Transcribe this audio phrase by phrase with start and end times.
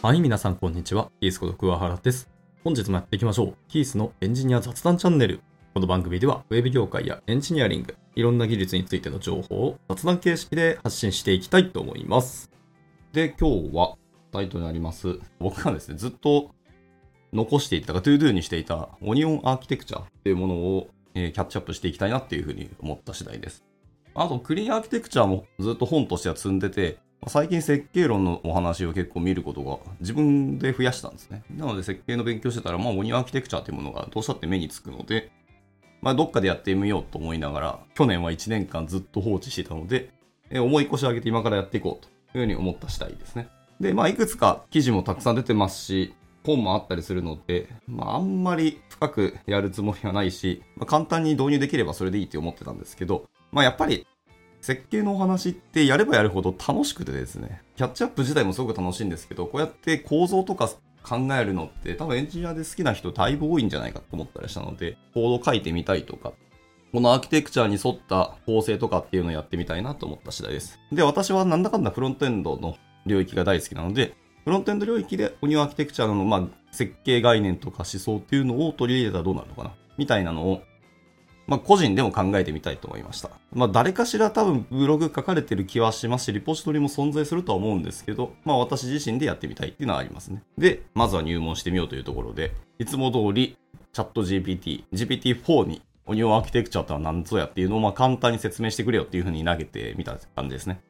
[0.00, 1.10] はい、皆さんこんにちは。
[1.20, 2.30] キースこと桑原です。
[2.62, 3.54] 本日もやっていきましょう。
[3.66, 5.40] キースのエンジニア雑談チャンネル。
[5.74, 12.48] この番組では、ウェブ業界やエンジニアリング、いろんな技術についての情報を雑談形式で発信していきたいと思います。
[13.12, 13.96] で、今日は
[14.30, 15.18] タイトルにあります。
[15.40, 16.54] 僕がですね、ずっと
[17.32, 23.64] 残していたか、 ToDo にしていたオニオンアーキテクチャっていうものを、えーキャッチアップしていきたいなっていうふうに思った次第です。
[24.14, 31.42] あと、クリーンアーキテクチャもずっと本としては積んでて、最近設計論のお話を結構見ることが自分で増やしたんですね。
[31.50, 35.30] なので設計の勉強してたら、まあ、オニアーキテクチャっていうものがどうしたって目につくので、
[36.00, 40.10] まあ、どっかでやってみようと思いながら、去年は1年間ずっと放置してたので、
[40.50, 43.48] えー重い腰上げて今からやっていこうというふうに思った次第ですね。
[43.80, 54.06] で、まあ、いくつか記事もたくさん出てますし、本もあったりするので、まあ、あんまり深くやるつもりはないし、まあ、簡単に導入できればそれでいいって思ってたんですけど、まあ、やっぱり
[54.60, 60.68] 設計のお話ってやればやるほど楽しくてですね、キャッチアップ自体もすごく楽しいんですけど、こうやって構造とか
[61.02, 66.32] 考えるのって多分エンジニアで好きな人だいぶ多いんじゃないかと思ったりしたので、コード書いてみたいとか、
[66.92, 70.78] このアーキテクチャに沿った構成とかっていうのをやってみたいなと思った次第です。
[70.92, 74.14] で、私はなんだかんだフロントエンドの領域が大好きなので、
[74.44, 76.42] フロントエンド領域でオニオアーキテクチャの、まあ、
[76.72, 80.62] 設計概念とか思想っていうのを取り入れたらどうなるのかなみたいなのを
[81.48, 83.30] まあ、個人でも考えてみたいと思いました。
[83.54, 90.42] まあ、誰かしら多分ブログ書かれてる気はしますし、リポジトリも存在するとは思うんですけど、まあ、私自身でやってみたいっていうのはありますね。
[90.58, 93.56] で、まずは入門してみようというところで、いつも通り、
[93.92, 100.80] チャット GPT、GPT-4 にオニオンアーキテクチャとは何ぞやっていうのをまあ簡単に説明してくれよっていう風に投げてみた感じですね。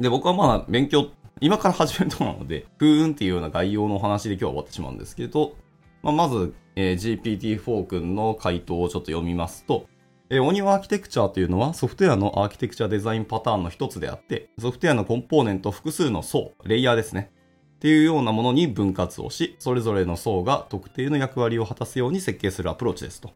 [0.00, 1.08] で、僕はまあ勉強、
[1.40, 5.54] 今から始めるとなので、ふーんっていうような概要のお話で今日は終わってしまうんですけど、
[6.02, 9.86] まあ、まず、えー GPT-4 君の回答をちょっと読みますと、
[10.30, 17.30] えーオニオアーキテクチャというのはソフトウェアのアーキテクチャデザインパターンの一つであって、ソフトウェアのコンポーネント複数の層、レイヤーですね。
[17.76, 23.30] っていうようなものに分割をし、それぞれの層が特定の役割を果たすように設計するアプローチですと。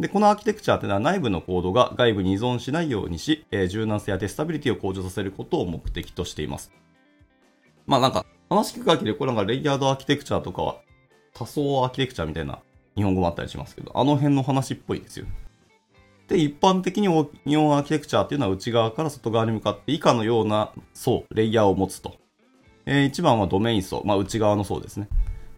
[0.00, 6.72] で、このアーキテクチャーというのは内部のコードが外部に依存しないようにし、えー柔軟性やテスタビリティを向上させることを目的としています。
[7.86, 10.76] まあなんか、話聞く限り、これなんかレイヤードアーキテクチャーとかは
[11.34, 12.60] 多層アーキテクチャみたいな
[12.96, 15.26] 日本語もあったりしますけど、あの辺の話っぽいですよ。
[16.28, 22.16] で、一般的にオニオンアーキテクチャーっていうのは内側から外側に向かって以下のような層、レイヤーを持つと。
[22.84, 25.08] え1番はドメイン層、まあ内側の層ですね。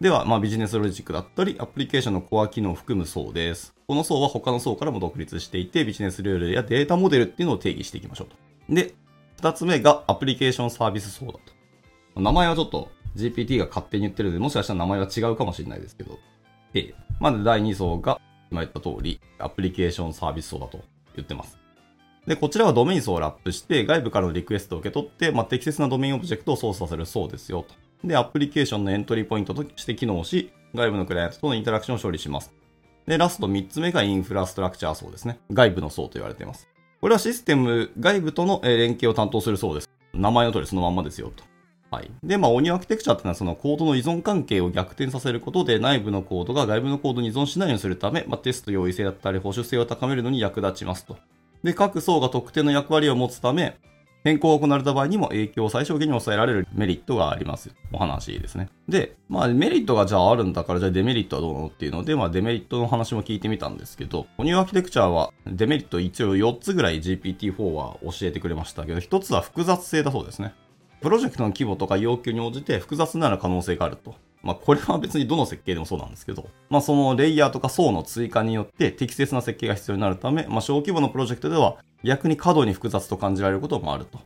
[0.01, 3.75] では、まあビジネスロジックだったり、アプリケーションのコア機能を含む層です。
[3.89, 8.37] この層は他の層からも独立していて、ビジネスルールやデータモデルっていうのを定義していきましょうと。
[8.73, 8.95] で、
[9.37, 11.33] 二つ目がアプリケーションサービス層だ
[12.15, 12.21] と。
[12.21, 16.19] 名前はちょっと GPT が勝手に言ってるので、もしかしたら名前は違うかもしれないですけど。
[16.73, 18.21] で、まず第2層が、
[18.51, 20.81] 今言った通り、アプリケーションサービス層だと
[21.15, 21.59] 言ってます。
[22.27, 27.75] で、こちらはドメイン層をラップして、外部からのリクエストを受け取って、まあ、適切なドメインオブジェクトを操作する層ですよと。
[28.07, 32.53] で、アプリケーションのエントリーポイントとして機能し、外部のクライアントとのインタラクションを処理します。
[33.07, 35.39] で、ラスト3つ目がインフラストラクチャー層ですね。
[35.51, 36.69] 外部の層と言われています。
[37.01, 39.91] これはシステム外部との連携を担当する層です。
[40.13, 41.50] 名前の通りそのまんまですよと。
[41.91, 42.11] はい。
[42.23, 51.17] で、まあ、オニオアーキテクチャっていうのはそのコードの依存関係を逆転させることで内部のコードが外部のコードに依存しないようにするため、まあ、テスト容易性だったり保守性を高めるのに役立ちますと。
[51.65, 53.77] で、各層が特定の役割を持つため、
[54.23, 57.71] 変更が行われた場合にも影響を最小限に抑えられるメリットがあります。
[57.93, 58.69] お話ですね。
[58.89, 70.55] で、まあメリットがじゃああるんだから、じゃあデメリットはどうなのっていうので、まあデメリットの話も聞いてみたんですけど、オニオンアーキテクチャはデメリット一応4つぐらい GPT-4 は教えてくれましたけど、1つは複雑性だそうですね。
[71.01, 74.15] プロジェクトの規模とか要求に応じて複雑になる可能性があると。
[74.43, 84.19] まあこれは別にどの設計でもそうなんですけど、まあそのレイヤーとか層の追加によって適切な設計が必要になるため、まあ小規模のプロジェクトでは逆に過度に複雑と感じられることもあると。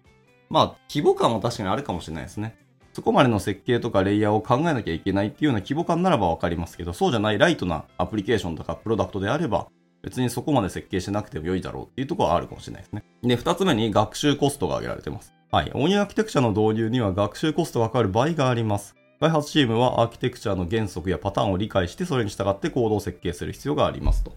[0.51, 2.57] まあ規模感も確かにあるかもしれないですね。
[2.93, 9.67] そこまでの設計とかレイヤーを考えなきゃいけないっていうような規模感ならばわかりますけど、そうじゃないライトなアプリケーションとかプロダクトであれば、
[10.03, 13.03] 別にそこまで設計しなくても良いだろうっていうところはあるかもしれないですね。
[13.25, 15.34] で、二つ目に学習コストが挙げられてます。
[15.51, 15.71] はい。
[15.75, 18.97] オニオンアーキテクチャの導入には学習コストがかかる場合があります。
[19.21, 24.37] 開発チームはアーキテクチャの原則やパターンを理解して、それに従ってコードを設計する必要がありますと。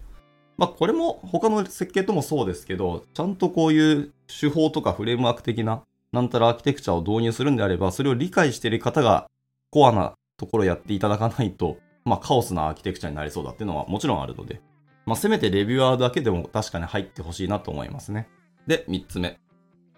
[0.56, 5.82] まあ、これも他の設計ともそうですけど、ちゃんとこういう手法とかフレームワーク的な、
[6.12, 9.28] なんたらアーキテクチャを導入するんであれば、それを理解している方が
[9.70, 14.60] コアなところをやっていただかないと、まあ、カオスなアーキテクチャになりそうだっていうのはもちろんあるので、
[15.04, 18.28] まあ、せめてレビュアーだけでも確かに入ってほしいなと思いますね。
[18.66, 19.38] で、3つ目。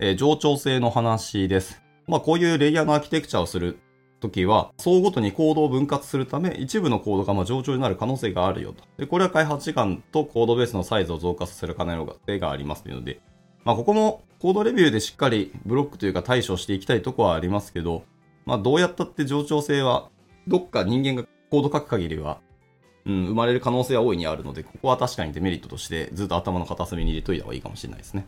[0.03, 1.83] えー冗長性の話です。
[2.07, 3.79] まあ、こういうレイヤーのアーキテクチャをする
[4.19, 8.83] ときは、層ごとにコードを分割するため、一部のコードがまあ冗長になる可能性があるよと。
[8.97, 13.21] で、これは開発時間とコードベースのサイズを増加させる可能性がありますというので、
[13.65, 18.05] まあ、ここもコードレビューでしっかりブロックというか対処していきたいとこはありますけど、
[18.47, 20.09] まあ、どうやったって冗長性は
[20.49, 22.41] どっか人間がコード書く限りは、
[23.05, 28.27] うん、生まれる可能性は大いにあるので、ここは確かにデメリットとしてずっと頭の片隅に入れといた方がいいかもしれないですね。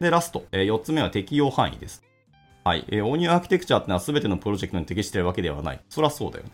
[0.00, 2.02] で、ラスト、え、4つ目は適用範囲です。
[2.64, 2.84] はい。
[2.88, 5.80] えー、オニオンアーキテクチャってのは全てのプロジェクトに適しているわけではない。
[5.88, 6.50] そりゃそうだよね。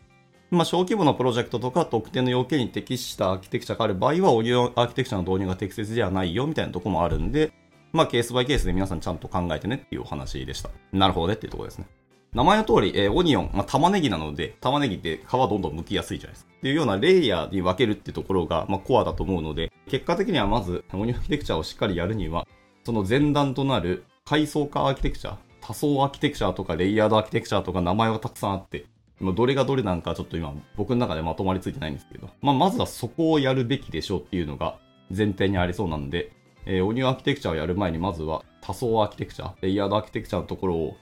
[0.50, 7.52] まあ、小規模なプロジェクトとか特定の要件に適したアーキテクチャがある場合は、オニオンアーキテクチャの導入が適切ではないよみたいなとこもあるんで、
[7.92, 10.70] まあ、ケースバイケースで皆さんちゃんと考えてねっていうお話でした。
[10.92, 11.86] なるほどねっていうところですね。
[12.34, 16.52] 名前の通り、えー、オニオン、まあ、玉ねぎなので、玉ねぎって皮どんどん剥きやすいじゃないですか。
[16.58, 22.46] っていうようなレイヤーに分けるってところが、まあ、コアだと思うので、結果的にはまず、オニオンアーキテクチャをしっかりやるには、
[22.88, 28.86] その前段となる階層化アーキテクチャ、多層アーキテクチャとかレイヤードアーキテクチャとか名前はたくさんあって、
[29.20, 34.78] どれがどれなんかちょっと今僕の中でまとまりついてないんですけど、まあ、まずはそこをやるべきでしょうっていうのが
[35.14, 36.32] 前提にありそうなんで、
[36.64, 40.96] えー、オニオンアーキテクチャをやる前にまずは多層アーキテクチャ、レイヤードアーキテクチャのところを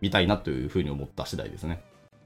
[0.00, 1.80] 見たいなというふうに思った次第ですね。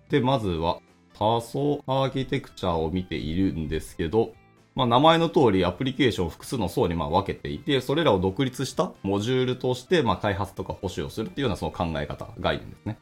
[0.09, 0.81] で、まずは
[1.13, 4.33] 多層アーキテクチャを見ているんですけど、
[4.75, 12.99] まあ、名前の通りアプリケーションを複数の層にまあ分けていて、それらを独立したモジュールとしてまあ開発とか保守をするっていうようなその考え方、概念ですね。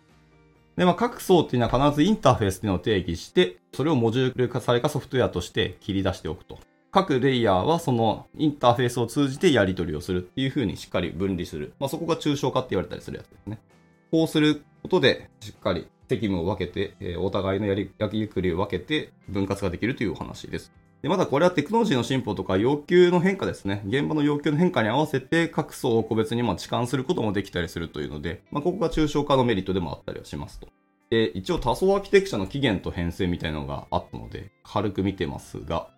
[0.76, 6.58] で、まあ、各層っていうのは必ずインターフェースっていうのを定義して、それをモジュール化されたソフトウェアとして切り出しておくと。
[6.90, 11.72] 各レイヤーはそのインターフェースを通じてやり取りをするっていう風にしっかり分離する。
[11.78, 13.58] まあ、そこが抽象化って言われたりするやつですね。
[14.10, 20.72] こうすることで、しっかり責務を分けて、え、お互いのやり、焼きくりを分けて分割ができるというお話です。
[21.02, 23.82] で、まだこれはテクノロジーの進歩とか要求の変化ですね。
[23.86, 30.68] 現場の要求の変化に合わせて各層を個別にま痴漢することもできたりするというので、まあ、ここが抽象化のメリットでもあったりはしますと。
[31.10, 35.88] で、一応多層アーキテクチャの起源と変遷みたいなのがあったので、軽く見てますが、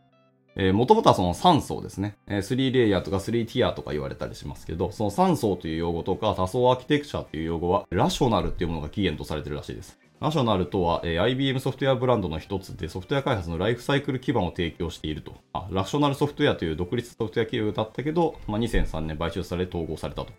[0.57, 2.17] えー、もともとはその3層ですね。
[2.27, 9.99] えー、3レイヤーとか3ティアとか言われたりしますけど、その3層という用語とか多層アーキテクチャという用語は、ラショナルっていうものが起源とされてるらしいです。
[10.21, 15.35] ラショナルとは、えー、IBM ソフトウェアブランドの一つでソフトウェア開発のライフサイクル基盤を提供していると。
[15.53, 20.33] あラショナルソフトウェアという独立ソフトウェア企業だったけど、まあ、2003年買収され統合されたと。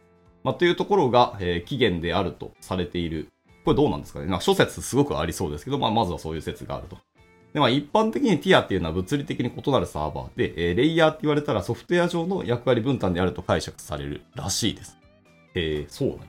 [0.43, 3.29] まあ、というところが、えー、起源であるとされている
[3.65, 6.97] これどうなんですかねなんか諸説すごくありそうですけど、まあ、まずはそういう説があると。
[7.53, 14.97] で、まあ、一般的にティアっていうのは物理的に異なるサーバーで、えー、レイヤーって言われたらソフトウェア上の役割分担であると解釈されるらしいです。
[15.55, 16.19] えー、そうなん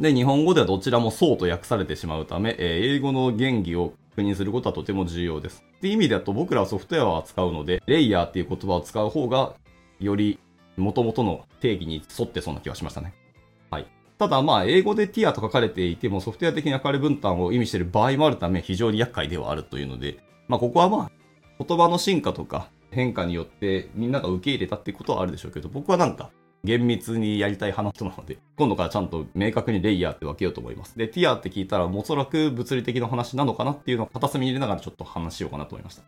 [0.00, 5.64] で、日本語ではどちらもそうと訳されてしまうため、えー、英語の原義を確認することはとても重要です。
[5.78, 9.54] っていう意味だと僕らはソフトウェアを扱うので、レイヤーっていう言葉を使う方が、
[10.00, 10.38] より
[10.76, 13.14] 元々の定義に沿ってそうな気がしましたね。
[13.70, 13.86] はい。
[14.18, 20.18] ただまあ、英語でティアと書かれていても、ソフトウェア的な役割分担を意味している場合もあるため、非常に厄介ではあるというので、
[20.48, 21.10] まあ、ここはまあ、
[21.64, 26.30] 言葉の進化とか変化によってみんなが受け入れたってことはあるでしょうけど、僕はなんか、
[26.64, 30.96] 厳密にやりたい派の人なので、 今度からちゃんと明確にレイヤーって分けようと思います。
[30.96, 36.02] で、ティアって聞いたら、おそらく物理的な話なのかなっていうのを片隅に入れながらちょっと話しようかなと思いました。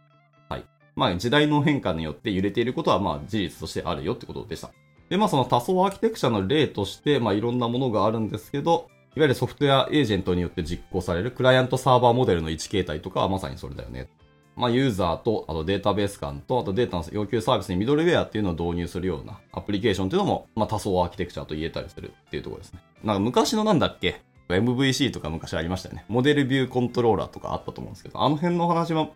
[0.49, 0.65] はい。
[0.97, 4.71] まあ、時代の変化によって揺れていることは、まあ、事実としてあるよってことでした。
[5.09, 14.09] で、まあその多層アーキテクチャの例として、まあいろんなものがあるんですけど、いわゆるソフトウェアエージェントによって実行されるクライアントサーバーモデルの1形態とかはまさにそれだよね。
[14.57, 22.81] まあユーザーと、あとデータベース間と、あとデータの要求サービスにミドルウェアっていうのを導入するようなアプリケーションっていうのも、まあ多層アーキテクチャと言えたりするっていうところですね。
[23.03, 26.05] なんか昔のなんだっけ？MVC とか昔ありましたよね。
[26.09, 29.09] モデルビューコントローラーとかあったと思うんですけど、あの辺の話は、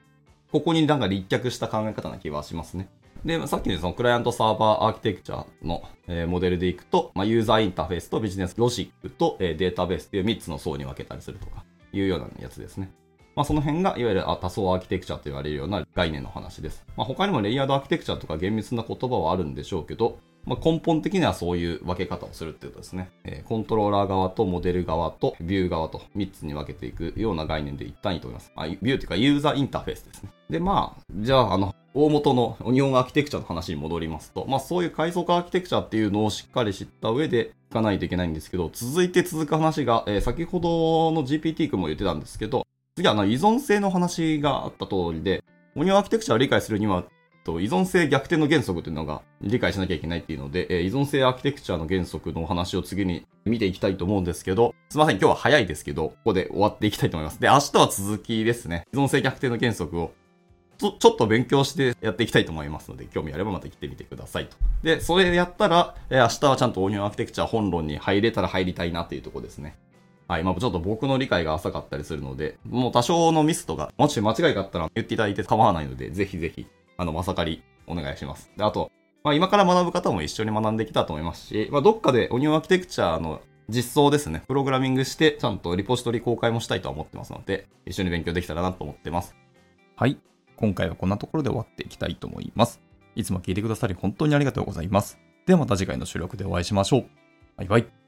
[0.51, 2.89] ここになんか立脚した考え方な気はしますね。
[3.25, 12.93] で、さっきのそのクライアントサーバーアーキテクチャの、え、モデルでいくと、まあ、ユーザーインターフェースとビジネスロジックと、え、データベースっていう3つの層に分けたりするとかいうようなやつですね。
[13.39, 16.85] まあ、その辺がいわゆる多層アーキテクチャと言われるような概念の話です。
[16.97, 23.11] まあ、他にもレイヤードアーキテクチャとか厳密な言葉はあるんでしょうけど、まあ、根本的にはそういう分け方をするっていうことですね。
[23.23, 28.51] え、コントローラー側とモデル側とビュー側と3つに分けていくような概念で一旦いいと思います。
[28.57, 30.31] あビューっていうかユーザーインターフェースですね。
[30.51, 42.68] で、まあ、じゃあ、あの、大元の日本アーキテクチャの話に戻りますと、まあそういう階層化アーキテクチャっていうのをしっかり知った上でいかないといけないんですけど、続いて続く話が、えー、先ほどの GPT 君も言ってたんですけど、
[42.99, 45.45] 次はあの依存性の話があった通りで、
[45.77, 47.05] オニオンアーキテクチャを理解するには、
[47.47, 57.41] 依存性逆転の原則というのが理解しなきゃいけないっていうので、え、依存性アーキテクチャの原則のお話を次に見ていきたいと思うんですけど、すいません、今日は早いですけど、ここで終わっていきたいと思います。
[57.41, 58.85] で、明日は続きですね。
[58.93, 60.13] 依存性逆転の原則を
[60.79, 64.57] ちょ、ちょっと勉強してやっていきたいと思いますので、興味あればまた来てみてくださいと。
[64.83, 69.77] で、それやったら、えー、明日はちゃんとオニオンアーキテクチャ本論に入れたら入りたいなっていうとこですね。
[70.29, 70.45] はい。
[70.45, 76.67] まあ、ちょっと僕の理解が浅かったりするので、もう多少のミスとか、もし間違いがあったら言っていただいて構わないので、ぜひぜひ、
[76.99, 78.53] あの、まさかりお願いします。
[78.57, 78.93] で、あと、
[79.25, 84.43] まあ、今から学ぶ方も一緒に学んできたと思いますし、まあ、どっかでオニオンアーキテクチャの実装ですね。
[84.47, 89.35] プログラミングして、ちゃんとリポジトリ公開もしたいとは思ってますので、一緒に勉強できたらなと思ってます。
[89.97, 90.19] はい。
[90.57, 92.83] 今回はこんなところで終わっていきたいと思います。
[93.15, 95.19] いつも聞いてくださり本当にありがとうございます。
[95.47, 97.07] ではまた次回の収録でお会いしましょう。
[97.57, 98.08] バイバイ。